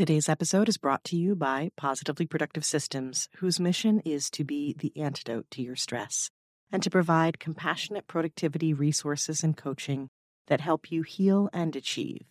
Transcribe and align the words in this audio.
Today's 0.00 0.30
episode 0.30 0.70
is 0.70 0.78
brought 0.78 1.04
to 1.04 1.14
you 1.14 1.36
by 1.36 1.72
Positively 1.76 2.24
Productive 2.24 2.64
Systems, 2.64 3.28
whose 3.36 3.60
mission 3.60 4.00
is 4.00 4.30
to 4.30 4.44
be 4.44 4.74
the 4.78 4.94
antidote 4.96 5.44
to 5.50 5.60
your 5.60 5.76
stress 5.76 6.30
and 6.72 6.82
to 6.82 6.88
provide 6.88 7.38
compassionate 7.38 8.06
productivity 8.06 8.72
resources 8.72 9.44
and 9.44 9.58
coaching 9.58 10.08
that 10.46 10.62
help 10.62 10.90
you 10.90 11.02
heal 11.02 11.50
and 11.52 11.76
achieve. 11.76 12.22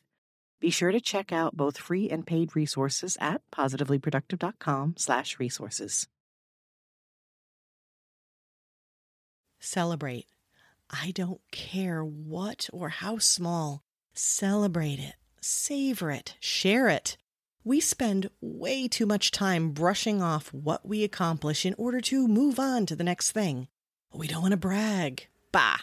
Be 0.60 0.72
sure 0.72 0.92
to 0.92 1.00
check 1.00 1.32
out 1.32 1.56
both 1.56 1.78
free 1.78 2.10
and 2.10 2.26
paid 2.26 2.56
resources 2.56 3.20
at 3.22 3.44
positivelyproductive.com/resources. 3.52 6.08
Celebrate. 9.60 10.26
I 10.90 11.12
don't 11.12 11.42
care 11.52 12.04
what 12.04 12.68
or 12.74 12.90
how 12.90 13.20
small. 13.20 13.84
Celebrate 14.16 14.98
it. 14.98 15.14
Savor 15.40 16.10
it. 16.10 16.36
Share 16.40 16.90
it. 16.90 17.19
We 17.66 17.82
spend 17.82 18.30
way 18.40 18.88
too 18.88 19.06
much 19.06 19.32
time 19.32 19.72
brushing 19.72 20.22
off 20.22 20.54
what 20.54 20.88
we 20.88 21.04
accomplish 21.04 21.66
in 21.66 21.76
order 21.78 22.00
to 22.02 22.28
move 22.28 22.58
on 22.58 22.86
to 22.86 22.96
the 22.96 23.04
next 23.04 23.32
thing. 23.32 23.68
We 24.14 24.28
don't 24.28 24.42
want 24.42 24.54
to 24.54 24.58
brag. 24.58 25.28
Bah! 25.52 25.80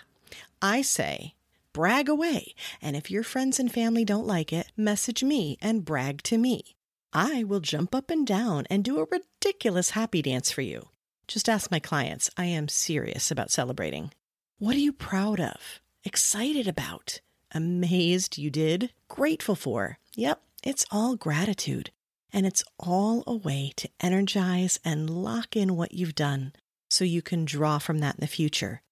I 0.63 0.81
say, 0.81 1.35
brag 1.75 2.09
away, 2.09 2.55
and 2.81 2.97
if 2.97 3.11
your 3.11 3.23
friends 3.23 3.61
and 3.61 3.71
family 3.71 4.07
don't 4.07 4.27
like 4.27 4.55
it, 4.55 4.73
message 4.75 5.23
me 5.23 5.59
and 5.61 5.85
brag 5.85 6.23
to 6.23 6.39
me. 6.39 6.77
I 7.13 7.45
will 7.45 7.61
jump 7.61 7.95
up 7.95 8.11
and 8.11 8.27
down 8.27 8.65
and 8.71 8.83
do 8.83 8.99
a 8.99 9.07
ridiculous 9.11 9.91
happy 9.91 10.23
dance 10.23 10.51
for 10.51 10.63
you. 10.63 10.89
Just 11.29 11.49
ask 11.49 11.71
my 11.71 11.79
clients. 11.79 12.31
I 12.39 12.47
am 12.47 12.69
serious 12.69 13.31
about 13.31 13.51
celebrating. 13.51 14.13
What 14.59 14.77
are 14.77 14.81
you 14.81 14.93
proud 14.93 15.41
of? 15.41 15.81
Excited 16.05 16.67
about? 16.67 17.21
Amazed 17.53 18.39
you 18.39 18.51
did? 18.51 18.93
Grateful 19.09 19.55
for? 19.55 19.99
Yep, 20.15 20.41
it's 20.67 20.85
all 20.91 21.15
gratitude. 21.15 21.93
And 22.33 22.45
it's 22.45 22.65
all 22.77 23.23
a 23.25 23.37
way 23.37 23.73
to 23.77 23.89
energize 24.01 24.81
and 24.85 25.09
lock 25.09 25.57
in 25.57 25.77
what 25.77 25.95
you've 25.95 26.17
done 26.17 26.53
so 26.91 27.05
you 27.05 27.23
can 27.23 27.45
draw 27.45 27.79
from 27.79 28.01
that 28.01 28.17
in 28.17 28.21
the 28.21 28.27
future. 28.27 28.83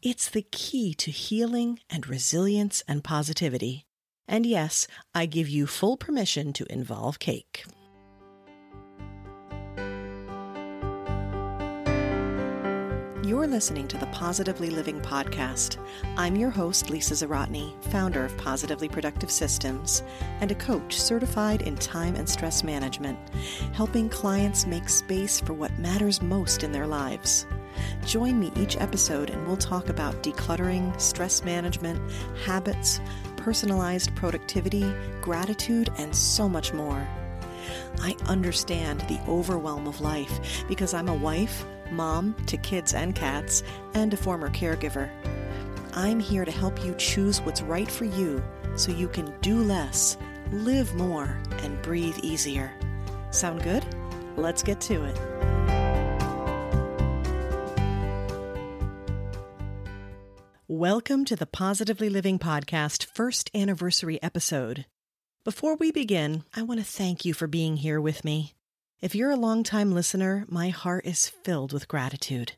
It's 0.00 0.30
the 0.30 0.46
key 0.52 0.94
to 0.94 1.10
healing 1.10 1.80
and 1.90 2.06
resilience 2.06 2.84
and 2.86 3.02
positivity. 3.02 3.84
And 4.28 4.46
yes, 4.46 4.86
I 5.12 5.26
give 5.26 5.48
you 5.48 5.66
full 5.66 5.96
permission 5.96 6.52
to 6.52 6.72
involve 6.72 7.18
cake. 7.18 7.64
You're 13.24 13.46
listening 13.46 13.88
to 13.88 13.96
the 13.96 14.04
Positively 14.08 14.68
Living 14.68 15.00
Podcast. 15.00 15.78
I'm 16.18 16.36
your 16.36 16.50
host, 16.50 16.90
Lisa 16.90 17.14
Zawrotny, 17.14 17.72
founder 17.84 18.22
of 18.22 18.36
Positively 18.36 18.86
Productive 18.86 19.30
Systems 19.30 20.02
and 20.42 20.50
a 20.50 20.54
coach 20.56 21.00
certified 21.00 21.62
in 21.62 21.74
time 21.76 22.16
and 22.16 22.28
stress 22.28 22.62
management, 22.62 23.18
helping 23.72 24.10
clients 24.10 24.66
make 24.66 24.90
space 24.90 25.40
for 25.40 25.54
what 25.54 25.78
matters 25.78 26.20
most 26.20 26.64
in 26.64 26.70
their 26.70 26.86
lives. 26.86 27.46
Join 28.04 28.38
me 28.38 28.52
each 28.56 28.76
episode 28.76 29.30
and 29.30 29.46
we'll 29.46 29.56
talk 29.56 29.88
about 29.88 30.22
decluttering, 30.22 31.00
stress 31.00 31.42
management, 31.42 32.12
habits, 32.44 33.00
personalized 33.38 34.14
productivity, 34.14 34.94
gratitude, 35.22 35.88
and 35.96 36.14
so 36.14 36.46
much 36.46 36.74
more. 36.74 37.08
I 38.02 38.16
understand 38.26 39.00
the 39.08 39.20
overwhelm 39.26 39.86
of 39.86 40.02
life 40.02 40.66
because 40.68 40.92
I'm 40.92 41.08
a 41.08 41.14
wife 41.14 41.64
mom 41.90 42.34
to 42.46 42.56
kids 42.56 42.94
and 42.94 43.14
cats, 43.14 43.62
and 43.94 44.12
a 44.12 44.16
former 44.16 44.50
caregiver. 44.50 45.10
I'm 45.92 46.18
here 46.18 46.44
to 46.44 46.50
help 46.50 46.84
you 46.84 46.94
choose 46.96 47.40
what's 47.40 47.62
right 47.62 47.90
for 47.90 48.04
you 48.04 48.42
so 48.76 48.90
you 48.92 49.08
can 49.08 49.32
do 49.40 49.62
less, 49.62 50.16
live 50.50 50.94
more, 50.94 51.40
and 51.62 51.80
breathe 51.82 52.18
easier. 52.22 52.72
Sound 53.30 53.62
good? 53.62 53.84
Let's 54.36 54.62
get 54.62 54.80
to 54.82 55.04
it. 55.04 55.18
Welcome 60.66 61.24
to 61.26 61.36
the 61.36 61.46
Positively 61.46 62.08
Living 62.08 62.38
Podcast 62.38 63.04
first 63.04 63.48
anniversary 63.54 64.20
episode. 64.22 64.86
Before 65.44 65.76
we 65.76 65.92
begin, 65.92 66.42
I 66.56 66.62
want 66.62 66.80
to 66.80 66.86
thank 66.86 67.24
you 67.24 67.34
for 67.34 67.46
being 67.46 67.76
here 67.76 68.00
with 68.00 68.24
me. 68.24 68.53
If 69.04 69.14
you're 69.14 69.32
a 69.32 69.36
longtime 69.36 69.92
listener, 69.92 70.46
my 70.48 70.70
heart 70.70 71.04
is 71.04 71.28
filled 71.28 71.74
with 71.74 71.88
gratitude. 71.88 72.52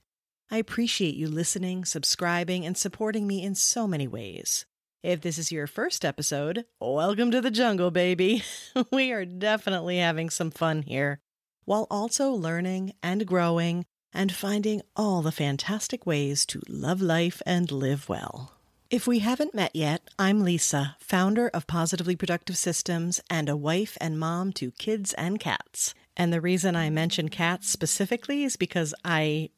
I 0.48 0.58
appreciate 0.58 1.16
you 1.16 1.26
listening, 1.26 1.84
subscribing, 1.84 2.64
and 2.64 2.78
supporting 2.78 3.26
me 3.26 3.42
in 3.42 3.56
so 3.56 3.88
many 3.88 4.06
ways. 4.06 4.64
If 5.02 5.22
this 5.22 5.38
is 5.38 5.50
your 5.50 5.66
first 5.66 6.04
episode, 6.04 6.64
welcome 6.80 7.32
to 7.32 7.40
the 7.40 7.50
jungle, 7.50 7.90
baby. 7.90 8.44
we 8.92 9.10
are 9.10 9.24
definitely 9.24 9.98
having 9.98 10.30
some 10.30 10.52
fun 10.52 10.82
here, 10.82 11.18
while 11.64 11.88
also 11.90 12.30
learning 12.30 12.92
and 13.02 13.26
growing 13.26 13.84
and 14.14 14.30
finding 14.30 14.82
all 14.94 15.22
the 15.22 15.32
fantastic 15.32 16.06
ways 16.06 16.46
to 16.46 16.62
love 16.68 17.02
life 17.02 17.42
and 17.44 17.72
live 17.72 18.08
well. 18.08 18.52
If 18.88 19.08
we 19.08 19.18
haven't 19.18 19.52
met 19.52 19.74
yet, 19.74 20.02
I'm 20.16 20.44
Lisa, 20.44 20.96
founder 21.00 21.48
of 21.48 21.66
Positively 21.66 22.14
Productive 22.14 22.56
Systems 22.56 23.20
and 23.28 23.48
a 23.48 23.56
wife 23.56 23.98
and 24.00 24.16
mom 24.16 24.52
to 24.52 24.70
kids 24.70 25.12
and 25.14 25.40
cats. 25.40 25.92
And 26.16 26.32
the 26.32 26.40
reason 26.40 26.76
I 26.76 26.90
mention 26.90 27.28
cats 27.28 27.68
specifically 27.68 28.44
is 28.44 28.56
because 28.56 28.94
I 29.04 29.50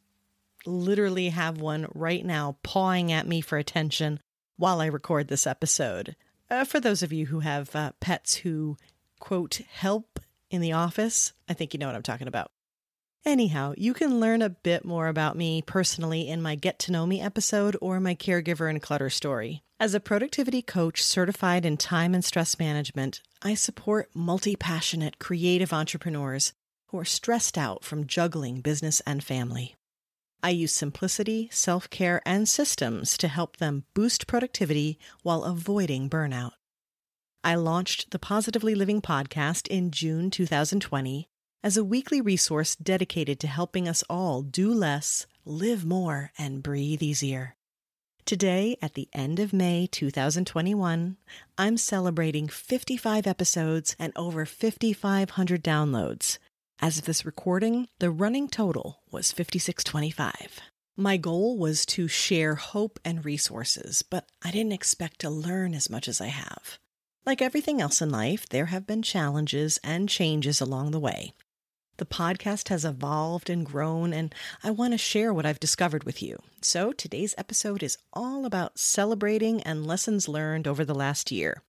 literally 0.67 1.29
have 1.29 1.61
one 1.61 1.87
right 1.95 2.25
now 2.25 2.57
pawing 2.63 3.13
at 3.13 3.27
me 3.27 3.41
for 3.41 3.59
attention 3.59 4.21
while 4.57 4.81
I 4.81 4.87
record 4.87 5.29
this 5.29 5.47
episode. 5.47 6.17
Uh, 6.51 6.65
for 6.65 6.81
those 6.81 7.03
of 7.03 7.13
you 7.13 7.27
who 7.27 7.41
have 7.41 7.75
uh, 7.77 7.93
pets 8.01 8.37
who, 8.37 8.77
quote, 9.21 9.61
help 9.71 10.19
in 10.51 10.61
the 10.61 10.73
office, 10.73 11.33
I 11.49 11.55
think 11.55 11.73
you 11.73 11.79
know 11.79 11.87
what 11.87 11.95
I'm 11.95 12.03
talking 12.03 12.29
about. 12.29 12.51
Anyhow, 13.25 13.75
you 13.77 13.95
can 13.95 14.21
learn 14.21 14.43
a 14.43 14.49
bit 14.49 14.85
more 14.85 15.07
about 15.09 15.37
me 15.37 15.61
personally 15.63 16.29
in 16.29 16.41
my 16.41 16.55
Get 16.55 16.79
to 16.81 16.93
Know 16.93 17.07
Me 17.07 17.21
episode 17.21 17.77
or 17.81 18.01
my 18.01 18.15
Caregiver 18.15 18.71
and 18.71 18.81
Clutter 18.81 19.11
story. 19.11 19.63
As 19.81 19.95
a 19.95 20.01
productivity 20.01 20.63
coach 20.63 21.03
certified 21.03 21.65
in 21.65 21.77
time 21.77 22.15
and 22.15 22.25
stress 22.25 22.59
management, 22.59 23.21
I 23.43 23.55
support 23.55 24.11
multi 24.15 24.57
passionate 24.57 25.19
creative 25.19 25.73
entrepreneurs 25.73 26.53
who 26.89 26.99
are 26.99 27.05
stressed 27.05 27.59
out 27.59 27.85
from 27.85 28.07
juggling 28.07 28.61
business 28.61 29.01
and 29.07 29.23
family. 29.23 29.77
I 30.43 30.51
use 30.51 30.73
simplicity, 30.73 31.49
self 31.53 31.91
care, 31.91 32.23
and 32.25 32.49
systems 32.49 33.19
to 33.19 33.29
help 33.29 33.59
them 33.59 33.85
boost 33.95 34.27
productivity 34.27 34.99
while 35.23 35.45
avoiding 35.45 36.09
burnout. 36.09 36.53
I 37.45 37.57
launched 37.57 38.11
the 38.11 38.19
Positively 38.19 38.75
Living 38.75 39.03
podcast 39.03 39.69
in 39.69 39.91
June 39.91 40.31
2020 40.31 41.29
as 41.63 41.77
a 41.77 41.85
weekly 41.85 42.21
resource 42.21 42.77
dedicated 42.77 43.41
to 43.41 43.47
helping 43.47 43.89
us 43.89 44.05
all 44.09 44.43
do 44.43 44.73
less, 44.73 45.27
live 45.45 45.85
more, 45.85 46.31
and 46.39 46.63
breathe 46.63 47.03
easier. 47.03 47.57
Today, 48.25 48.77
at 48.83 48.95
the 48.95 49.09
end 49.13 49.41
of 49.41 49.53
May 49.53 49.89
2021, 49.91 51.17
I'm 51.57 51.77
celebrating 51.77 52.47
55 52.47 53.27
episodes 53.27 53.97
and 53.99 54.13
over 54.15 54.45
5,500 54.45 55.65
downloads. 55.65 56.39
As 56.81 56.99
of 56.99 57.07
this 57.07 57.25
recording, 57.25 57.89
the 57.99 58.11
running 58.11 58.49
total 58.49 59.01
was 59.11 59.33
5625. 59.33 60.61
My 60.97 61.17
goal 61.17 61.57
was 61.57 61.87
to 61.87 62.07
share 62.07 62.57
hope 62.57 63.01
and 63.05 63.25
resources, 63.25 64.03
but 64.03 64.29
I 64.45 64.51
didn't 64.51 64.73
expect 64.73 65.21
to 65.21 65.31
learn 65.31 65.75
as 65.75 65.89
much 65.89 66.07
as 66.07 66.21
I 66.21 66.27
have. 66.27 66.79
Like 67.25 67.41
everything 67.41 67.81
else 67.81 68.03
in 68.03 68.11
life, 68.11 68.49
there 68.49 68.67
have 68.67 68.87
been 68.87 69.03
challenges 69.03 69.79
and 69.83 70.09
changes 70.09 70.61
along 70.61 70.91
the 70.91 71.01
way, 71.01 71.33
the 71.99 72.07
podcast 72.07 72.69
has 72.69 72.85
evolved 72.85 73.51
and 73.51 73.67
grown, 73.67 74.13
and 74.13 74.35
I 74.65 74.71
want 74.71 74.95
to 74.95 74.99
share 74.99 75.35
what 75.35 75.45
I've 75.45 75.61
discovered 75.61 76.05
with 76.05 76.23
you. 76.23 76.39
So 76.63 76.93
today's 76.93 77.35
episode 77.37 77.83
is 77.83 77.99
all 78.13 78.47
about 78.47 78.79
celebrating 78.79 79.63
and 79.63 79.87
lessons 79.87 80.29
learned 80.29 80.67
over 80.67 80.85
the 80.85 80.95
last 80.95 81.31
year. 81.31 81.63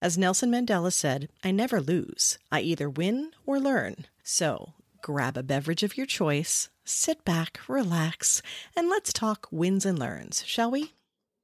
As 0.00 0.18
Nelson 0.18 0.50
Mandela 0.50 0.92
said, 0.92 1.28
I 1.42 1.50
never 1.50 1.80
lose. 1.80 2.38
I 2.52 2.60
either 2.60 2.88
win 2.88 3.32
or 3.46 3.58
learn. 3.58 4.06
So 4.22 4.74
grab 5.02 5.36
a 5.36 5.42
beverage 5.42 5.82
of 5.82 5.96
your 5.96 6.06
choice, 6.06 6.68
sit 6.84 7.24
back, 7.24 7.60
relax, 7.68 8.42
and 8.76 8.88
let's 8.88 9.12
talk 9.12 9.46
wins 9.50 9.84
and 9.84 9.98
learns, 9.98 10.44
shall 10.46 10.70
we? 10.70 10.94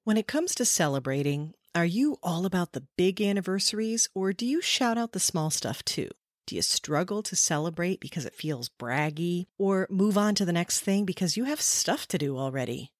When 0.04 0.16
it 0.16 0.26
comes 0.26 0.54
to 0.54 0.64
celebrating, 0.64 1.54
are 1.74 1.84
you 1.84 2.18
all 2.22 2.46
about 2.46 2.72
the 2.72 2.86
big 2.96 3.20
anniversaries 3.20 4.08
or 4.14 4.32
do 4.32 4.46
you 4.46 4.60
shout 4.62 4.98
out 4.98 5.12
the 5.12 5.20
small 5.20 5.50
stuff 5.50 5.84
too? 5.84 6.08
Do 6.46 6.56
you 6.56 6.62
struggle 6.62 7.22
to 7.22 7.36
celebrate 7.36 8.00
because 8.00 8.24
it 8.24 8.34
feels 8.34 8.68
braggy 8.68 9.46
or 9.58 9.86
move 9.90 10.18
on 10.18 10.34
to 10.36 10.44
the 10.44 10.52
next 10.52 10.80
thing 10.80 11.04
because 11.04 11.36
you 11.36 11.44
have 11.44 11.60
stuff 11.60 12.08
to 12.08 12.18
do 12.18 12.36
already? 12.38 12.92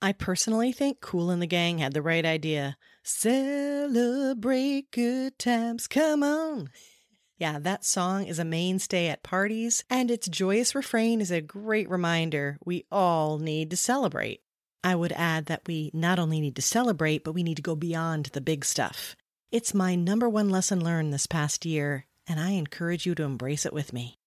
I 0.00 0.12
personally 0.12 0.72
think 0.72 1.00
Kool 1.00 1.30
and 1.30 1.40
the 1.40 1.46
Gang 1.46 1.78
had 1.78 1.94
the 1.94 2.02
right 2.02 2.24
idea. 2.24 2.76
Celebrate 3.02 4.90
good 4.90 5.38
times, 5.38 5.86
come 5.86 6.22
on. 6.22 6.70
Yeah, 7.36 7.58
that 7.58 7.84
song 7.84 8.26
is 8.26 8.38
a 8.38 8.44
mainstay 8.44 9.08
at 9.08 9.24
parties, 9.24 9.82
and 9.90 10.08
its 10.08 10.28
joyous 10.28 10.72
refrain 10.72 11.20
is 11.20 11.32
a 11.32 11.40
great 11.40 11.90
reminder 11.90 12.58
we 12.64 12.86
all 12.92 13.38
need 13.38 13.70
to 13.70 13.76
celebrate. 13.76 14.40
I 14.84 14.94
would 14.94 15.12
add 15.12 15.46
that 15.46 15.62
we 15.66 15.90
not 15.92 16.20
only 16.20 16.40
need 16.40 16.54
to 16.56 16.62
celebrate, 16.62 17.24
but 17.24 17.32
we 17.32 17.42
need 17.42 17.56
to 17.56 17.62
go 17.62 17.74
beyond 17.74 18.26
the 18.26 18.40
big 18.40 18.64
stuff. 18.64 19.16
It's 19.50 19.74
my 19.74 19.96
number 19.96 20.28
one 20.28 20.48
lesson 20.48 20.84
learned 20.84 21.12
this 21.12 21.26
past 21.26 21.66
year 21.66 22.06
and 22.26 22.40
I 22.40 22.50
encourage 22.50 23.06
you 23.06 23.14
to 23.16 23.22
embrace 23.22 23.66
it 23.66 23.72
with 23.72 23.92
me. 23.92 24.18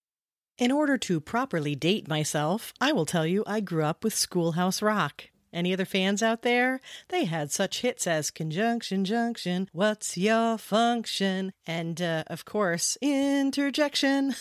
In 0.58 0.72
order 0.72 0.98
to 0.98 1.20
properly 1.20 1.74
date 1.74 2.08
myself, 2.08 2.72
I 2.80 2.92
will 2.92 3.06
tell 3.06 3.26
you 3.26 3.44
I 3.46 3.60
grew 3.60 3.84
up 3.84 4.02
with 4.02 4.14
Schoolhouse 4.14 4.82
Rock. 4.82 5.30
Any 5.52 5.72
other 5.72 5.84
fans 5.84 6.22
out 6.22 6.42
there? 6.42 6.80
They 7.08 7.24
had 7.24 7.52
such 7.52 7.80
hits 7.80 8.06
as 8.06 8.30
Conjunction 8.30 9.04
Junction, 9.04 9.68
What's 9.72 10.18
Your 10.18 10.58
Function, 10.58 11.52
and, 11.66 12.02
uh, 12.02 12.24
of 12.26 12.44
course, 12.44 12.98
Interjection. 13.00 14.34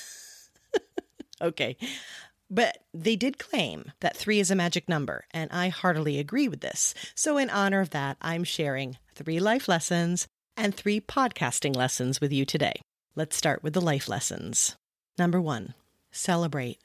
okay. 1.41 1.77
But 2.49 2.79
they 2.93 3.15
did 3.15 3.37
claim 3.37 3.91
that 3.99 4.17
three 4.17 4.39
is 4.39 4.51
a 4.51 4.55
magic 4.55 4.89
number, 4.89 5.25
and 5.31 5.51
I 5.51 5.69
heartily 5.69 6.17
agree 6.17 6.47
with 6.47 6.61
this. 6.61 6.93
So, 7.13 7.37
in 7.37 7.49
honor 7.49 7.81
of 7.81 7.91
that, 7.91 8.17
I'm 8.21 8.43
sharing 8.43 8.97
three 9.15 9.39
life 9.39 9.67
lessons 9.67 10.27
and 10.55 10.73
three 10.73 10.99
podcasting 10.99 11.75
lessons 11.75 12.19
with 12.19 12.31
you 12.31 12.45
today. 12.45 12.81
Let's 13.17 13.35
start 13.35 13.63
with 13.63 13.73
the 13.73 13.81
life 13.81 14.07
lessons. 14.07 14.75
Number 15.17 15.41
one, 15.41 15.73
celebrate. 16.11 16.77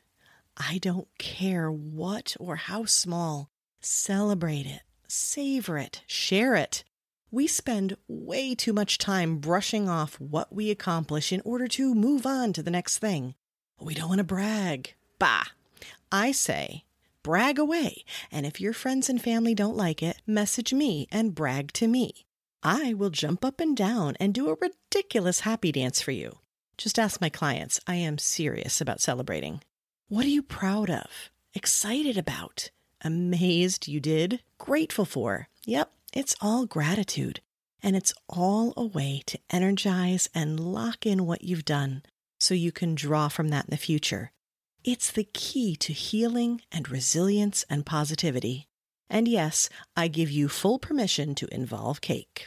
I 0.57 0.79
don't 0.79 1.09
care 1.19 1.71
what 1.71 2.39
or 2.41 2.57
how 2.57 2.87
small. 2.87 3.51
Celebrate 3.83 4.65
it, 4.65 4.81
savor 5.07 5.77
it, 5.77 6.01
share 6.07 6.55
it. 6.55 6.85
We 7.31 7.47
spend 7.47 7.99
way 8.09 8.55
too 8.55 8.73
much 8.73 8.97
time 8.97 9.41
brushing 9.41 9.91
off 9.91 10.19
what 10.19 10.51
we 10.51 10.71
accomplish 10.71 11.35
in 11.35 11.43
order 11.45 11.69
to 11.69 11.95
move 11.95 12.25
on 12.25 12.55
to 12.55 12.63
the 12.63 12.71
next 12.71 12.97
thing. 12.97 13.35
We 13.79 13.93
don't 13.93 14.09
want 14.09 14.21
to 14.21 14.25
brag. 14.25 14.95
Bah! 15.19 15.45
I 16.11 16.33
say, 16.33 16.85
brag 17.23 17.59
away. 17.59 18.07
And 18.31 18.47
if 18.47 18.59
your 18.59 18.73
friends 18.73 19.11
and 19.11 19.21
family 19.21 19.55
don't 19.55 19.77
like 19.77 20.03
it, 20.03 20.23
message 20.27 20.73
me 20.73 21.09
and 21.13 21.35
brag 21.35 21.75
to 21.75 21.87
me. 21.87 22.25
I 22.63 22.95
will 22.95 23.11
jump 23.11 23.45
up 23.45 23.61
and 23.61 23.77
down 23.77 24.17
and 24.21 24.33
do 24.33 24.49
a 24.49 24.57
ridiculous 24.61 25.41
happy 25.41 25.73
dance 25.73 26.01
for 26.01 26.13
you. 26.13 26.39
Just 26.79 26.99
ask 26.99 27.21
my 27.21 27.29
clients. 27.29 27.81
I 27.87 27.97
am 27.97 28.19
serious 28.19 28.81
about 28.81 29.01
celebrating. 29.01 29.63
What 30.09 30.25
are 30.25 30.31
you 30.31 30.43
proud 30.43 30.91
of? 30.91 31.31
Excited 31.55 32.17
about? 32.17 32.71
amazed 33.05 33.89
you 33.89 34.01
did, 34.01 34.41
grateful 34.59 35.05
for. 35.05 35.49
Yep, 35.67 35.91
it's 36.13 36.37
all 36.41 36.67
gratitude. 36.67 37.41
And 37.83 37.97
it's 37.97 38.15
all 38.29 38.73
a 38.77 38.85
way 38.85 39.23
to 39.27 39.41
energize 39.51 40.29
and 40.35 40.61
lock 40.61 41.05
in 41.05 41.27
what 41.27 41.43
you've 41.43 41.65
done 41.65 42.03
so 42.39 42.55
you 42.55 42.71
can 42.71 42.95
draw 42.95 43.29
from 43.29 43.49
that 43.49 43.65
in 43.65 43.71
the 43.71 43.77
future. 43.77 44.31
It's 44.85 45.11
the 45.11 45.29
key 45.33 45.77
to 45.77 45.93
healing 45.93 46.61
and 46.71 46.89
resilience 46.89 47.65
and 47.69 47.85
positivity. 47.85 48.69
And 49.13 49.29
yes, 49.29 49.69
I 49.95 50.09
give 50.09 50.31
you 50.31 50.49
full 50.49 50.79
permission 50.79 51.35
to 51.35 51.55
involve 51.55 52.01
cake. 52.01 52.47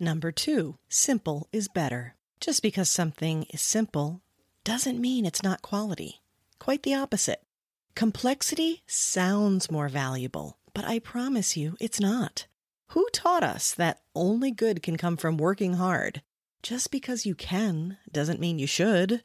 Number 0.00 0.32
two, 0.32 0.76
simple 0.88 1.46
is 1.52 1.68
better. 1.68 2.16
Just 2.40 2.64
because 2.64 2.90
something 2.90 3.44
is 3.50 3.60
simple 3.60 4.20
doesn't 4.64 5.00
mean 5.00 5.24
it's 5.24 5.44
not 5.44 5.62
quality. 5.62 6.20
Quite 6.58 6.82
the 6.82 6.94
opposite. 6.94 7.44
Complexity 7.94 8.82
sounds 8.88 9.70
more 9.70 9.88
valuable, 9.88 10.58
but 10.74 10.84
I 10.84 10.98
promise 10.98 11.56
you 11.56 11.76
it's 11.78 12.00
not. 12.00 12.48
Who 12.88 13.06
taught 13.12 13.44
us 13.44 13.72
that 13.72 14.00
only 14.16 14.50
good 14.50 14.82
can 14.82 14.96
come 14.96 15.16
from 15.16 15.36
working 15.36 15.74
hard? 15.74 16.22
Just 16.60 16.90
because 16.90 17.24
you 17.24 17.36
can 17.36 17.98
doesn't 18.10 18.40
mean 18.40 18.58
you 18.58 18.66
should. 18.66 19.22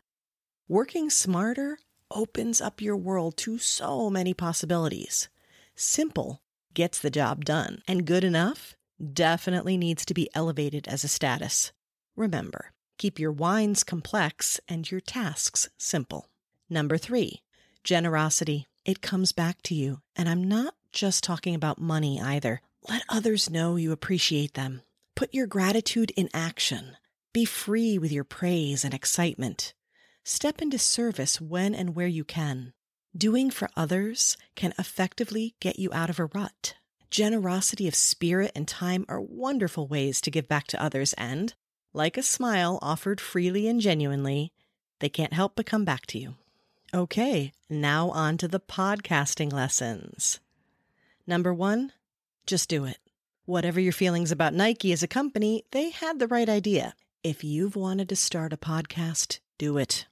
Working 0.68 1.10
smarter 1.10 1.80
opens 2.12 2.62
up 2.62 2.80
your 2.80 2.96
world 2.96 3.38
to 3.38 3.58
so 3.58 4.12
many 4.12 4.36
possibilities. 4.36 5.30
Simple 5.76 6.44
gets 6.74 7.00
the 7.00 7.10
job 7.10 7.46
done, 7.46 7.82
and 7.88 8.06
good 8.06 8.24
enough 8.24 8.76
definitely 9.14 9.78
needs 9.78 10.06
to 10.06 10.14
be 10.14 10.30
elevated 10.34 10.88
as 10.88 11.04
a 11.04 11.08
status. 11.08 11.72
Remember, 12.16 12.72
keep 12.98 13.20
your 13.20 13.32
wines 13.32 13.84
complex 13.84 14.60
and 14.68 14.90
your 14.90 15.02
tasks 15.02 15.70
simple. 15.78 16.30
Number 16.70 16.98
three, 16.98 17.42
Generosity, 17.84 18.68
it 18.86 19.02
comes 19.02 19.32
back 19.32 19.62
to 19.64 19.74
you. 19.74 20.02
And 20.16 20.28
I'm 20.30 20.44
not 20.44 20.76
just 20.92 21.24
talking 21.24 21.56
about 21.56 21.80
money 21.80 22.20
either. 22.22 22.62
Let 22.88 23.04
others 23.10 23.50
know 23.50 23.76
you 23.76 23.92
appreciate 23.92 24.54
them. 24.54 24.82
Put 25.16 25.34
your 25.34 25.48
gratitude 25.48 26.12
in 26.16 26.30
action. 26.34 26.98
Be 27.34 27.46
free 27.46 27.98
with 27.98 28.12
your 28.12 28.24
praise 28.24 28.84
and 28.84 28.94
excitement. 28.94 29.74
Step 30.24 30.62
into 30.62 30.78
service 30.78 31.42
when 31.42 31.74
and 31.74 31.96
where 31.96 32.08
you 32.08 32.24
can. 32.24 32.74
Doing 33.18 33.50
for 33.50 33.70
others 33.76 34.38
can 34.56 34.74
effectively 34.78 35.56
get 35.60 35.80
you 35.80 35.90
out 35.92 36.12
of 36.12 36.20
a 36.20 36.26
rut. 36.26 36.76
Generosity 37.10 37.88
of 37.88 37.96
spirit 37.96 38.52
and 38.54 38.68
time 38.68 39.04
are 39.10 39.20
wonderful 39.20 39.88
ways 39.88 40.22
to 40.22 40.32
give 40.32 40.48
back 40.48 40.68
to 40.68 40.82
others, 40.82 41.14
and, 41.14 41.56
like 41.92 42.18
a 42.18 42.24
smile 42.24 42.78
offered 42.84 43.20
freely 43.20 43.68
and 43.68 43.82
genuinely, 43.82 44.54
they 45.00 45.10
can't 45.10 45.34
help 45.34 45.56
but 45.56 45.66
come 45.66 45.84
back 45.84 46.06
to 46.08 46.20
you. 46.20 46.36
Okay, 46.94 47.52
now 47.68 48.10
on 48.12 48.38
to 48.38 48.48
the 48.48 48.60
podcasting 48.60 49.52
lessons. 49.52 50.40
Number 51.26 51.54
one, 51.54 51.92
just 52.46 52.70
do 52.70 52.86
it. 52.86 53.00
Whatever 53.46 53.80
your 53.80 53.94
feelings 53.94 54.32
about 54.32 54.54
Nike 54.54 54.92
as 54.92 55.02
a 55.02 55.08
company, 55.08 55.64
they 55.72 55.90
had 55.90 56.20
the 56.20 56.28
right 56.28 56.48
idea. 56.48 56.94
If 57.24 57.44
you've 57.44 57.76
wanted 57.76 58.10
to 58.10 58.16
start 58.16 58.54
a 58.54 58.58
podcast, 58.58 59.40
do 59.58 59.78
it. 59.78 60.06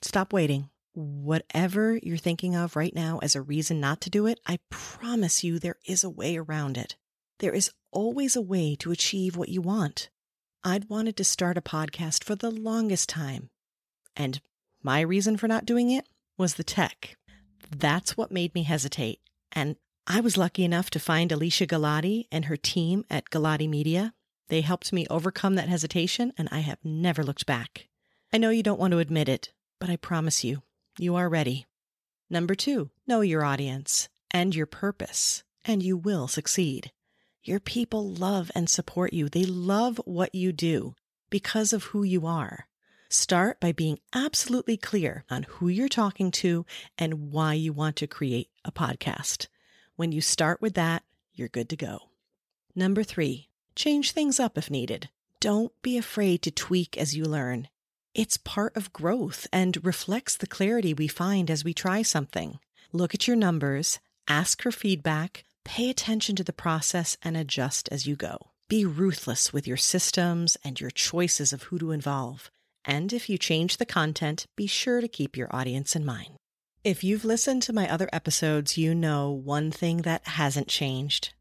Stop 0.00 0.32
waiting. 0.32 0.70
Whatever 0.94 1.98
you're 2.04 2.16
thinking 2.16 2.54
of 2.54 2.76
right 2.76 2.94
now 2.94 3.18
as 3.20 3.34
a 3.34 3.42
reason 3.42 3.80
not 3.80 4.00
to 4.02 4.10
do 4.10 4.26
it, 4.26 4.38
I 4.46 4.60
promise 4.70 5.42
you 5.42 5.58
there 5.58 5.78
is 5.84 6.04
a 6.04 6.10
way 6.10 6.36
around 6.36 6.78
it. 6.78 6.94
There 7.40 7.52
is 7.52 7.72
always 7.90 8.36
a 8.36 8.42
way 8.42 8.76
to 8.76 8.92
achieve 8.92 9.36
what 9.36 9.48
you 9.48 9.60
want. 9.60 10.08
I'd 10.62 10.88
wanted 10.88 11.16
to 11.16 11.24
start 11.24 11.58
a 11.58 11.60
podcast 11.60 12.22
for 12.22 12.36
the 12.36 12.50
longest 12.50 13.08
time. 13.08 13.50
And 14.14 14.40
my 14.84 15.00
reason 15.00 15.36
for 15.36 15.48
not 15.48 15.66
doing 15.66 15.90
it 15.90 16.06
was 16.38 16.54
the 16.54 16.62
tech. 16.64 17.16
That's 17.76 18.16
what 18.16 18.30
made 18.30 18.54
me 18.54 18.62
hesitate. 18.62 19.18
And 19.50 19.74
I 20.06 20.20
was 20.20 20.36
lucky 20.36 20.64
enough 20.64 20.90
to 20.90 21.00
find 21.00 21.32
Alicia 21.32 21.66
Galati 21.66 22.28
and 22.30 22.44
her 22.44 22.56
team 22.56 23.04
at 23.10 23.30
Galati 23.30 23.68
Media. 23.68 24.14
They 24.48 24.60
helped 24.60 24.92
me 24.92 25.06
overcome 25.10 25.56
that 25.56 25.68
hesitation, 25.68 26.32
and 26.38 26.48
I 26.52 26.60
have 26.60 26.78
never 26.84 27.24
looked 27.24 27.46
back. 27.46 27.88
I 28.32 28.38
know 28.38 28.50
you 28.50 28.62
don't 28.62 28.80
want 28.80 28.92
to 28.92 28.98
admit 28.98 29.28
it, 29.28 29.52
but 29.80 29.90
I 29.90 29.96
promise 29.96 30.44
you, 30.44 30.62
you 30.98 31.16
are 31.16 31.28
ready. 31.28 31.66
Number 32.30 32.54
two, 32.54 32.90
know 33.06 33.20
your 33.20 33.44
audience 33.44 34.08
and 34.30 34.54
your 34.54 34.66
purpose, 34.66 35.42
and 35.64 35.82
you 35.82 35.96
will 35.96 36.28
succeed. 36.28 36.92
Your 37.42 37.60
people 37.60 38.08
love 38.08 38.50
and 38.54 38.70
support 38.70 39.12
you. 39.12 39.28
They 39.28 39.44
love 39.44 40.00
what 40.04 40.34
you 40.34 40.52
do 40.52 40.94
because 41.30 41.72
of 41.72 41.84
who 41.84 42.02
you 42.02 42.26
are. 42.26 42.66
Start 43.10 43.60
by 43.60 43.72
being 43.72 43.98
absolutely 44.14 44.76
clear 44.76 45.24
on 45.30 45.44
who 45.44 45.68
you're 45.68 45.88
talking 45.88 46.30
to 46.32 46.64
and 46.96 47.30
why 47.30 47.54
you 47.54 47.72
want 47.72 47.96
to 47.96 48.06
create 48.06 48.48
a 48.64 48.72
podcast. 48.72 49.46
When 49.96 50.10
you 50.10 50.20
start 50.20 50.60
with 50.60 50.74
that, 50.74 51.04
you're 51.34 51.48
good 51.48 51.68
to 51.68 51.76
go. 51.76 52.08
Number 52.74 53.02
three, 53.02 53.48
change 53.76 54.12
things 54.12 54.40
up 54.40 54.56
if 54.56 54.70
needed. 54.70 55.10
Don't 55.38 55.72
be 55.82 55.98
afraid 55.98 56.42
to 56.42 56.50
tweak 56.50 56.96
as 56.96 57.14
you 57.14 57.24
learn. 57.24 57.68
It's 58.14 58.36
part 58.36 58.76
of 58.76 58.92
growth 58.92 59.48
and 59.52 59.84
reflects 59.84 60.36
the 60.36 60.46
clarity 60.46 60.94
we 60.94 61.08
find 61.08 61.50
as 61.50 61.64
we 61.64 61.74
try 61.74 62.02
something. 62.02 62.60
Look 62.92 63.12
at 63.12 63.26
your 63.26 63.36
numbers, 63.36 63.98
ask 64.28 64.62
for 64.62 64.70
feedback, 64.70 65.42
pay 65.64 65.90
attention 65.90 66.36
to 66.36 66.44
the 66.44 66.52
process, 66.52 67.16
and 67.24 67.36
adjust 67.36 67.88
as 67.90 68.06
you 68.06 68.14
go. 68.14 68.38
Be 68.68 68.84
ruthless 68.84 69.52
with 69.52 69.66
your 69.66 69.76
systems 69.76 70.56
and 70.62 70.80
your 70.80 70.92
choices 70.92 71.52
of 71.52 71.64
who 71.64 71.78
to 71.80 71.90
involve. 71.90 72.52
And 72.84 73.12
if 73.12 73.28
you 73.28 73.36
change 73.36 73.78
the 73.78 73.86
content, 73.86 74.46
be 74.54 74.68
sure 74.68 75.00
to 75.00 75.08
keep 75.08 75.36
your 75.36 75.48
audience 75.50 75.96
in 75.96 76.04
mind. 76.04 76.36
If 76.84 77.02
you've 77.02 77.24
listened 77.24 77.62
to 77.64 77.72
my 77.72 77.90
other 77.90 78.08
episodes, 78.12 78.78
you 78.78 78.94
know 78.94 79.30
one 79.30 79.72
thing 79.72 80.02
that 80.02 80.28
hasn't 80.28 80.68
changed 80.68 81.32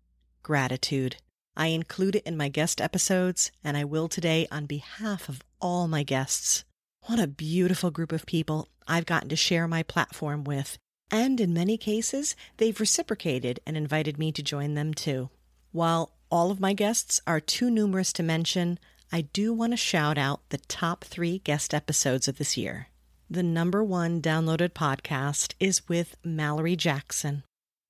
gratitude. 0.42 1.18
I 1.56 1.68
include 1.68 2.16
it 2.16 2.26
in 2.26 2.36
my 2.36 2.50
guest 2.50 2.82
episodes, 2.82 3.52
and 3.64 3.78
I 3.78 3.84
will 3.84 4.08
today 4.08 4.48
on 4.52 4.66
behalf 4.66 5.30
of 5.30 5.42
all 5.60 5.88
my 5.88 6.04
guests. 6.04 6.64
What 7.04 7.20
a 7.20 7.28
beautiful 7.28 7.92
group 7.92 8.12
of 8.12 8.26
people 8.26 8.70
I've 8.88 9.06
gotten 9.06 9.30
to 9.30 9.36
share 9.36 9.68
my 9.68 9.84
platform 9.84 10.44
with, 10.44 10.78
and 11.12 11.40
in 11.40 11.54
many 11.54 11.78
cases, 11.78 12.36
they've 12.58 12.80
reciprocated 12.80 13.60
and 13.68 13.78
invited 13.78 14.18
me 14.18 14.32
to 14.32 14.42
join 14.42 14.74
them 14.74 14.94
too. 14.94 15.30
While 15.72 16.14
all 16.32 16.50
of 16.50 16.60
my 16.60 16.74
guests 16.74 17.22
are 17.28 17.40
too 17.40 17.70
numerous 17.70 18.12
to 18.14 18.24
mention, 18.24 18.80
I 19.12 19.22
do 19.22 19.54
want 19.54 19.74
to 19.74 19.78
shout 19.78 20.18
out 20.18 20.50
the 20.50 20.58
top 20.58 21.04
three 21.04 21.38
guest 21.40 21.74
episodes 21.74 22.28
of 22.28 22.40
this 22.40 22.58
year. 22.58 22.88
The 23.30 23.44
number 23.44 23.84
one 23.84 24.22
downloaded 24.22 24.70
podcast 24.70 25.54
is 25.60 25.88
with 25.88 26.16
Mallory 26.24 26.76
Jackson. 26.76 27.44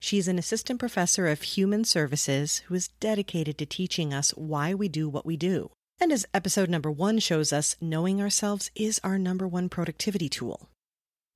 She's 0.04 0.28
an 0.28 0.38
assistant 0.38 0.82
professor 0.82 1.28
of 1.28 1.44
human 1.44 1.86
services 1.86 2.58
who 2.68 2.76
is 2.76 2.90
dedicated 3.00 3.58
to 3.58 3.66
teaching 3.66 4.14
us 4.14 4.32
why 4.32 4.74
we 4.74 4.90
do 4.90 5.08
what 5.08 5.26
we 5.26 5.38
do. 5.38 5.72
And 5.98 6.12
as 6.12 6.26
episode 6.34 6.70
number 6.70 6.92
one 6.92 7.20
shows 7.20 7.54
us, 7.54 7.78
knowing 7.80 8.20
ourselves 8.20 8.70
is 8.76 9.00
our 9.02 9.18
number 9.18 9.48
one 9.48 9.70
productivity 9.70 10.28
tool. 10.28 10.68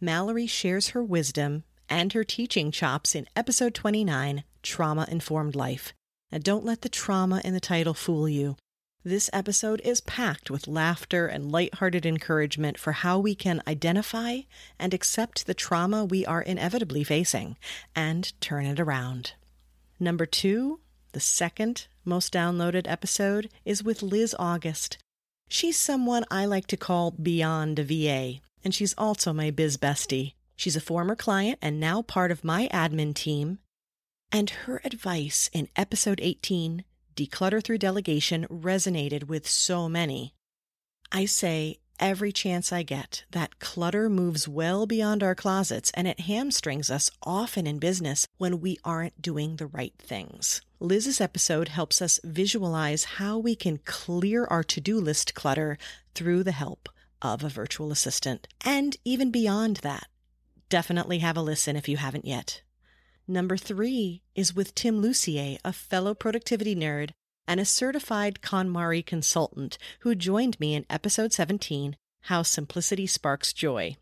Mallory 0.02 0.48
shares 0.48 0.90
her 0.90 1.02
wisdom 1.02 1.64
and 1.88 2.12
her 2.12 2.26
teaching 2.26 2.70
chops 2.70 3.16
in 3.16 3.30
episode 3.38 3.74
29, 3.74 4.44
Trauma 4.64 5.08
Informed 5.10 5.56
Life. 5.56 5.94
Now, 6.30 6.40
don't 6.40 6.66
let 6.66 6.82
the 6.82 6.90
trauma 6.90 7.42
in 7.46 7.54
the 7.54 7.62
title 7.62 7.94
fool 7.94 8.28
you. 8.28 8.58
This 9.04 9.30
episode 9.32 9.80
is 9.86 10.02
packed 10.02 10.50
with 10.50 10.68
laughter 10.68 11.28
and 11.28 11.52
lighthearted 11.52 12.06
encouragement 12.06 12.78
for 12.78 12.92
how 12.92 13.20
we 13.20 13.36
can 13.36 13.62
identify 13.68 14.42
and 14.78 14.94
accept 14.94 15.46
the 15.46 15.54
trauma 15.54 16.04
we 16.04 16.26
are 16.26 16.42
inevitably 16.42 17.04
facing 17.04 17.58
and 17.96 18.34
turn 18.42 18.66
it 18.66 18.80
around. 18.80 19.34
Number 20.00 20.26
two, 20.26 20.82
the 21.14 21.20
second 21.20 21.88
most 22.08 22.34
downloaded 22.34 22.88
episode, 22.88 23.50
is 23.66 23.84
with 23.84 24.02
Liz 24.02 24.36
August. 24.40 24.98
She's 25.50 25.78
someone 25.78 26.26
I 26.32 26.46
like 26.46 26.68
to 26.68 26.78
call 26.78 27.12
beyond 27.12 27.80
a 27.80 27.84
VA, 27.84 28.40
and 28.64 28.74
she's 28.74 28.96
also 28.98 29.34
my 29.34 29.52
biz 29.52 29.78
bestie. 29.78 30.34
She's 30.56 30.76
a 30.76 30.82
former 30.82 31.16
client 31.16 31.60
and 31.62 31.80
now 31.80 32.02
part 32.02 32.32
of 32.32 32.44
my 32.44 32.68
admin 32.74 33.14
team. 33.14 33.60
And 34.32 34.50
her 34.50 34.82
advice 34.84 35.50
in 35.54 35.70
episode 35.76 36.20
18 36.22 36.84
declutter 37.18 37.62
through 37.62 37.80
delegation 37.80 38.46
resonated 38.50 39.26
with 39.26 39.50
so 39.50 39.90
many. 39.90 40.34
I 41.12 41.26
say 41.26 41.80
every 42.00 42.32
chance 42.32 42.72
I 42.72 42.84
get 42.84 43.26
that 43.32 43.60
clutter 43.60 44.08
moves 44.10 44.48
well 44.48 44.86
beyond 44.86 45.24
our 45.24 45.34
closets 45.34 45.92
and 45.96 46.08
it 46.08 46.22
hamstrings 46.22 46.92
us 46.92 47.10
often 47.24 47.66
in 47.66 47.80
business 47.80 48.28
when 48.38 48.62
we 48.62 48.78
aren't 48.84 49.22
doing 49.22 49.56
the 49.56 49.66
right 49.66 49.94
things. 49.98 50.62
Liz's 50.80 51.20
episode 51.20 51.70
helps 51.70 52.02
us 52.02 52.20
visualize 52.24 53.16
how 53.18 53.40
we 53.40 53.56
can 53.56 53.80
clear 53.80 54.46
our 54.46 54.64
to 54.64 54.80
do 54.80 55.02
list 55.02 55.34
clutter 55.34 55.78
through 56.14 56.44
the 56.44 56.52
help 56.52 56.88
of 57.22 57.44
a 57.44 57.50
virtual 57.50 57.92
assistant 57.92 58.48
and 58.64 58.96
even 59.04 59.32
beyond 59.32 59.78
that. 59.78 60.08
Definitely 60.70 61.20
have 61.20 61.38
a 61.38 61.42
listen 61.42 61.76
if 61.76 61.90
you 61.90 61.98
haven't 61.98 62.26
yet. 62.26 62.62
Number 63.28 63.58
three 63.58 64.22
is 64.36 64.56
with 64.56 64.74
Tim 64.74 65.02
Lucier, 65.02 65.58
a 65.66 65.74
fellow 65.74 66.14
productivity 66.14 66.74
nerd 66.74 67.12
and 67.46 67.60
a 67.60 67.66
certified 67.66 68.40
KonMari 68.42 69.06
consultant 69.06 69.78
who 70.00 70.16
joined 70.16 70.58
me 70.62 70.74
in 70.74 70.86
episode 70.90 71.34
17, 71.34 71.98
How 72.22 72.42
Simplicity 72.42 73.06
Sparks 73.06 73.52
Joy. 73.52 73.98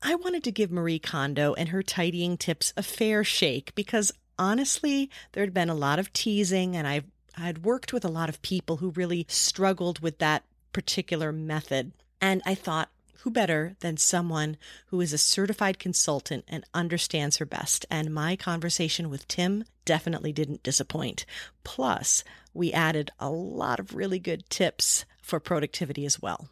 I 0.00 0.14
wanted 0.14 0.44
to 0.44 0.52
give 0.52 0.70
Marie 0.70 1.00
Kondo 1.00 1.54
and 1.54 1.70
her 1.70 1.82
tidying 1.82 2.36
tips 2.36 2.72
a 2.76 2.84
fair 2.84 3.24
shake 3.24 3.74
because 3.74 4.12
honestly, 4.38 5.10
there 5.32 5.42
had 5.42 5.54
been 5.54 5.70
a 5.70 5.74
lot 5.74 5.98
of 5.98 6.12
teasing 6.12 6.76
and 6.76 6.86
I've 6.86 7.06
I'd 7.36 7.64
worked 7.64 7.92
with 7.92 8.04
a 8.04 8.08
lot 8.08 8.28
of 8.28 8.42
people 8.42 8.76
who 8.76 8.90
really 8.90 9.26
struggled 9.28 10.00
with 10.00 10.18
that 10.18 10.44
particular 10.72 11.32
method. 11.32 11.92
And 12.20 12.42
I 12.44 12.54
thought, 12.54 12.90
who 13.18 13.30
better 13.30 13.74
than 13.80 13.96
someone 13.96 14.56
who 14.86 15.00
is 15.00 15.12
a 15.12 15.18
certified 15.18 15.78
consultant 15.78 16.44
and 16.48 16.64
understands 16.72 17.38
her 17.38 17.46
best? 17.46 17.84
And 17.90 18.14
my 18.14 18.36
conversation 18.36 19.10
with 19.10 19.26
Tim 19.28 19.64
definitely 19.84 20.32
didn't 20.32 20.62
disappoint. 20.62 21.24
Plus, 21.64 22.22
we 22.54 22.72
added 22.72 23.10
a 23.18 23.30
lot 23.30 23.80
of 23.80 23.94
really 23.94 24.18
good 24.18 24.48
tips 24.50 25.04
for 25.22 25.40
productivity 25.40 26.04
as 26.06 26.20
well. 26.20 26.48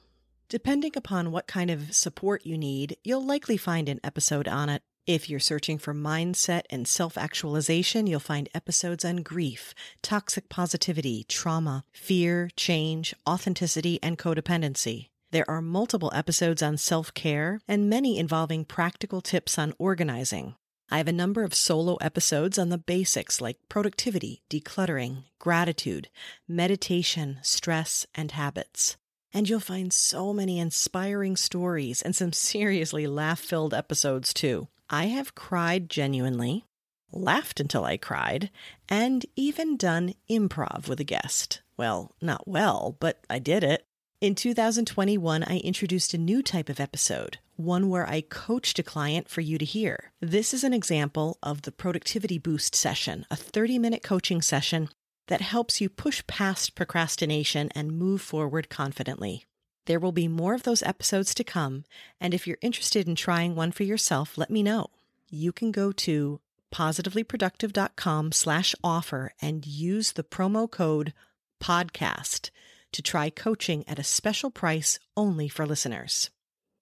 Depending 0.49 0.93
upon 0.97 1.33
what 1.33 1.47
kind 1.47 1.71
of 1.71 1.95
support 1.95 2.47
you 2.47 2.57
need, 2.57 2.97
you'll 3.03 3.25
likely 3.25 3.57
find 3.57 3.89
an 3.89 4.01
episode 4.05 4.47
on 4.47 4.69
it. 4.69 4.83
If 5.07 5.31
you're 5.31 5.39
searching 5.39 5.79
for 5.79 5.95
mindset 5.95 6.63
and 6.69 6.87
self 6.87 7.17
actualization, 7.17 8.07
you'll 8.07 8.21
find 8.21 8.49
episodes 8.55 9.05
on 9.05 9.19
grief, 9.19 9.73
toxic 10.03 10.49
positivity, 10.49 11.25
trauma, 11.29 11.85
fear, 11.93 12.51
change, 12.57 13.15
authenticity, 13.29 14.01
and 14.03 14.19
codependency. 14.19 15.09
There 15.33 15.49
are 15.51 15.61
multiple 15.61 16.13
episodes 16.15 16.63
on 16.63 16.77
self 16.77 17.13
care 17.13 17.61
and 17.67 17.91
many 17.91 18.19
involving 18.19 18.65
practical 18.65 19.21
tips 19.21 19.59
on 19.59 19.75
organizing. 19.79 20.55
I 20.89 20.99
have 20.99 21.09
a 21.09 21.13
number 21.13 21.43
of 21.43 21.53
solo 21.53 21.97
episodes 21.97 22.59
on 22.59 22.69
the 22.69 22.79
basics 22.79 23.41
like 23.41 23.59
productivity, 23.69 24.43
decluttering, 24.49 25.25
gratitude, 25.41 26.09
meditation, 26.47 27.39
stress, 27.43 28.07
and 28.15 28.31
habits. 28.31 28.97
And 29.35 29.49
you'll 29.49 29.59
find 29.59 29.93
so 29.93 30.33
many 30.33 30.61
inspiring 30.61 31.37
stories 31.37 32.03
and 32.03 32.15
some 32.15 32.33
seriously 32.33 33.09
laugh 33.09 33.41
filled 33.41 33.75
episodes 33.75 34.33
too. 34.33 34.69
I 34.89 35.07
have 35.07 35.35
cried 35.35 35.91
genuinely, 35.91 36.65
laughed 37.11 37.59
until 37.59 37.85
I 37.85 37.97
cried, 37.97 38.51
and 38.89 39.27
even 39.35 39.77
done 39.77 40.15
improv 40.31 40.89
with 40.89 41.01
a 41.01 41.05
guest. 41.05 41.63
Well, 41.77 42.15
not 42.23 42.47
well, 42.47 42.97
but 43.01 43.25
I 43.29 43.41
did 43.41 43.65
it. 43.65 43.86
In 44.19 44.35
2021, 44.35 45.43
I 45.43 45.59
introduced 45.59 46.15
a 46.15 46.19
new 46.19 46.43
type 46.43 46.71
of 46.71 46.81
episode, 46.81 47.37
one 47.57 47.91
where 47.91 48.09
I 48.09 48.23
coached 48.23 48.79
a 48.79 48.83
client 48.83 49.29
for 49.29 49.43
you 49.43 49.59
to 49.59 49.65
hear. 49.67 50.11
This 50.23 50.55
is 50.55 50.65
an 50.65 50.73
example 50.73 51.37
of 51.43 51.63
the 51.63 51.71
Productivity 51.71 52.39
Boost 52.39 52.75
session, 52.75 53.27
a 53.31 53.37
30 53.37 53.79
minute 53.79 54.03
coaching 54.03 54.41
session 54.41 54.89
that 55.27 55.43
helps 55.43 55.83
you 55.83 55.91
push 55.91 56.27
past 56.27 56.75
procrastination 56.75 57.69
and 57.75 57.99
move 57.99 58.23
forward 58.23 58.71
confidently. 58.71 59.45
There 59.85 60.01
will 60.01 60.13
be 60.13 60.29
more 60.29 60.55
of 60.55 60.63
those 60.63 60.83
episodes 60.83 61.35
to 61.35 61.45
come, 61.45 61.85
and 62.19 62.33
if 62.33 62.47
you're 62.47 62.57
interested 62.63 63.07
in 63.07 63.17
trying 63.17 63.55
one 63.55 63.71
for 63.71 63.83
yourself, 63.83 64.39
let 64.39 64.49
me 64.49 64.63
know. 64.63 64.87
You 65.29 65.53
can 65.53 65.73
go 65.73 65.93
to 65.93 66.41
positivelyproductive.com 66.75 68.33
slash 68.33 68.75
offer 68.83 69.35
and 69.43 69.67
use 69.67 70.13
the 70.13 70.25
promo 70.25 70.71
code 70.71 71.13
podcast 71.63 72.49
to 72.93 73.03
try 73.03 73.31
coaching 73.31 73.85
at 73.89 73.99
a 73.99 74.05
special 74.05 74.51
price 74.51 74.99
only 75.17 75.49
for 75.49 75.67
listeners. 75.67 76.31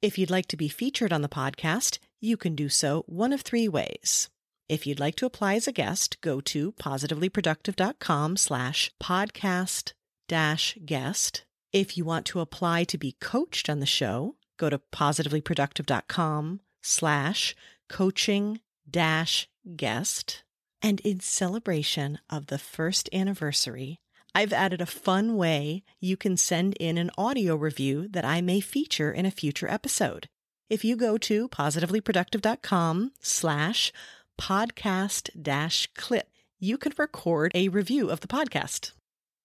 If 0.03 0.19
you'd 0.19 0.31
like 0.31 0.47
to 0.49 0.57
be 0.57 0.69
featured 0.69 1.13
on 1.13 1.23
the 1.23 1.29
podcast, 1.29 1.99
you 2.21 2.37
can 2.37 2.55
do 2.55 2.69
so 2.69 3.05
one 3.07 3.33
of 3.33 3.41
three 3.41 3.69
ways. 3.69 4.29
If 4.69 4.87
you'd 4.87 5.01
like 5.01 5.17
to 5.17 5.27
apply 5.27 5.55
as 5.55 5.67
a 5.67 5.73
guest, 5.73 6.21
go 6.21 6.41
to 6.43 6.73
positivelyproductive.com 6.73 8.37
slash 8.37 8.91
podcast 9.03 9.93
dash 10.29 10.77
guest. 10.85 11.45
If 11.73 11.97
you 11.97 12.05
want 12.05 12.27
to 12.27 12.41
apply 12.41 12.85
to 12.85 12.99
be 12.99 13.17
coached 13.21 13.69
on 13.69 13.81
the 13.81 13.87
show, 13.87 14.37
go 14.59 14.71
to 14.71 14.79
positivelyproductive.com 14.79 16.61
slash 16.83 17.57
coaching 17.89 18.61
dash 18.89 19.49
guest. 19.77 20.45
And 20.81 21.01
in 21.01 21.21
celebration 21.21 22.19
of 22.31 22.47
the 22.47 22.59
first 22.59 23.09
anniversary 23.13 23.99
I've 24.35 24.53
added 24.53 24.81
a 24.81 24.87
fun 24.87 25.37
way 25.37 25.85
you 26.01 26.17
can 26.17 26.37
send 26.37 26.75
in 26.81 26.99
an 26.99 27.13
audio 27.17 27.55
review 27.55 28.09
that 28.09 28.25
I 28.25 28.41
may 28.41 28.61
feature 28.61 29.13
in 29.13 29.27
a 29.27 29.31
future 29.31 29.71
episode. 29.71 30.29
If 30.69 30.85
you 30.85 30.97
go 30.97 31.17
to 31.19 31.49
positivelyproductive.com 31.49 33.13
slash 33.21 33.93
podcast 34.41 35.31
dash 35.41 35.89
clip, 35.95 36.31
you 36.59 36.77
can 36.77 36.93
record 36.99 37.53
a 37.55 37.69
review 37.69 38.11
of 38.11 38.21
the 38.21 38.27
podcast. 38.27 38.91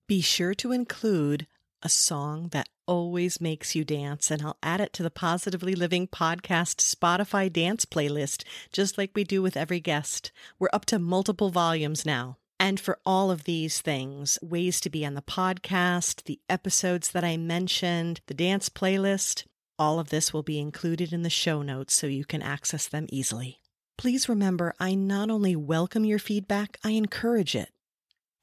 Be 0.07 0.21
sure 0.21 0.55
to 0.55 0.71
include 0.71 1.45
a 1.83 1.89
song 1.89 2.47
that 2.49 2.67
always 2.87 3.39
makes 3.39 3.75
you 3.75 3.85
dance, 3.85 4.31
and 4.31 4.41
I'll 4.41 4.57
add 4.63 4.81
it 4.81 4.91
to 4.93 5.03
the 5.03 5.11
Positively 5.11 5.75
Living 5.75 6.07
Podcast 6.07 6.77
Spotify 6.77 7.53
dance 7.53 7.85
playlist, 7.85 8.43
just 8.71 8.97
like 8.97 9.11
we 9.13 9.23
do 9.23 9.43
with 9.43 9.55
every 9.55 9.79
guest. 9.79 10.31
We're 10.57 10.69
up 10.73 10.85
to 10.85 10.97
multiple 10.97 11.51
volumes 11.51 12.07
now. 12.07 12.38
And 12.59 12.77
for 12.77 12.99
all 13.05 13.31
of 13.31 13.45
these 13.45 13.79
things, 13.79 14.37
ways 14.41 14.81
to 14.81 14.89
be 14.89 15.05
on 15.05 15.13
the 15.13 15.21
podcast, 15.21 16.23
the 16.23 16.41
episodes 16.49 17.11
that 17.11 17.23
I 17.23 17.37
mentioned, 17.37 18.19
the 18.27 18.33
dance 18.33 18.67
playlist, 18.67 19.45
all 19.79 19.97
of 19.97 20.09
this 20.09 20.33
will 20.33 20.43
be 20.43 20.59
included 20.59 21.13
in 21.13 21.21
the 21.21 21.29
show 21.29 21.61
notes 21.61 21.93
so 21.93 22.05
you 22.05 22.25
can 22.25 22.41
access 22.41 22.85
them 22.85 23.07
easily. 23.09 23.61
Please 23.97 24.27
remember, 24.27 24.73
I 24.77 24.93
not 24.93 25.29
only 25.29 25.55
welcome 25.55 26.03
your 26.03 26.19
feedback, 26.19 26.77
I 26.83 26.91
encourage 26.91 27.55
it 27.55 27.71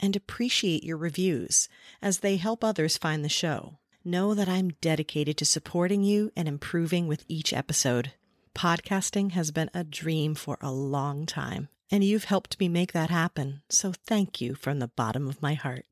and 0.01 0.17
appreciate 0.17 0.83
your 0.83 0.97
reviews 0.97 1.69
as 2.01 2.21
they 2.21 2.37
help 2.37 2.65
others 2.65 2.97
find 2.97 3.23
the 3.23 3.29
show. 3.29 3.79
Know 4.03 4.35
that 4.35 4.49
I'm 4.49 4.71
dedicated 4.81 5.37
to 5.39 5.45
supporting 5.45 6.03
you 6.03 6.33
and 6.35 6.49
improving 6.49 7.07
with 7.07 7.25
each 7.29 7.53
episode. 7.53 8.13
Podcasting 8.55 9.33
has 9.33 9.51
been 9.51 9.71
a 9.75 9.85
dream 9.85 10.35
for 10.35 10.57
a 10.63 10.73
long 10.73 11.27
time 11.27 11.69
and 11.91 12.03
you've 12.03 12.25
helped 12.25 12.59
me 12.59 12.69
make 12.69 12.93
that 12.93 13.11
happen. 13.11 13.63
So 13.69 13.93
thank 14.07 14.41
you 14.41 14.55
from 14.55 14.79
the 14.79 14.89
bottom 14.89 15.29
of 15.29 15.43
my 15.43 15.55
heart. 15.55 15.85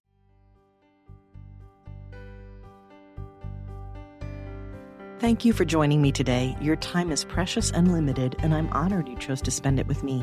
Thank 5.21 5.45
you 5.45 5.53
for 5.53 5.65
joining 5.65 6.03
me 6.03 6.13
today. 6.13 6.57
Your 6.61 6.77
time 6.77 7.11
is 7.11 7.25
precious 7.25 7.71
and 7.71 7.93
limited, 7.93 8.37
and 8.41 8.55
I'm 8.55 8.69
honored 8.73 9.09
you 9.09 9.17
chose 9.17 9.41
to 9.43 9.51
spend 9.51 9.81
it 9.81 9.87
with 9.87 10.03
me. 10.03 10.23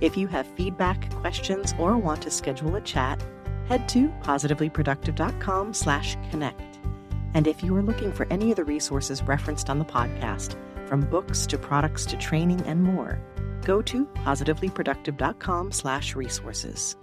If 0.00 0.16
you 0.16 0.26
have 0.28 0.46
feedback, 0.46 1.10
questions, 1.16 1.74
or 1.78 1.98
want 1.98 2.22
to 2.22 2.30
schedule 2.30 2.76
a 2.76 2.80
chat, 2.80 3.22
head 3.68 3.88
to 3.90 4.08
positivelyproductive.com 4.22 5.74
slash 5.74 6.16
connect. 6.30 6.78
And 7.34 7.46
if 7.46 7.62
you 7.62 7.76
are 7.76 7.82
looking 7.82 8.12
for 8.12 8.26
any 8.30 8.50
of 8.50 8.56
the 8.56 8.64
resources 8.64 9.22
referenced 9.22 9.68
on 9.68 9.78
the 9.78 9.84
podcast, 9.84 10.56
from 10.92 11.00
books 11.08 11.46
to 11.46 11.56
products 11.56 12.04
to 12.04 12.18
training 12.18 12.60
and 12.66 12.84
more, 12.84 13.18
go 13.64 13.80
to 13.80 14.04
positivelyproductive.com 14.04 15.72
slash 15.72 16.14
resources. 16.14 16.98